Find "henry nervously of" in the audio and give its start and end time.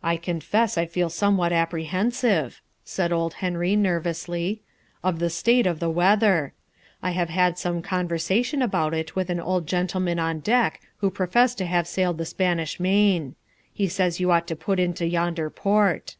3.42-5.18